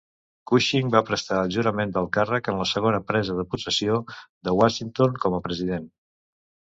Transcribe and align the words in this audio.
Cushing 0.51 0.87
va 0.95 1.01
prestar 1.09 1.41
el 1.41 1.51
jurament 1.55 1.93
del 1.97 2.09
càrrec 2.17 2.49
en 2.53 2.57
la 2.61 2.67
segona 2.71 3.03
presa 3.11 3.37
de 3.41 3.47
possessió 3.55 4.01
de 4.49 4.59
Washington 4.63 5.21
com 5.27 5.37
a 5.41 5.47
president. 5.51 5.87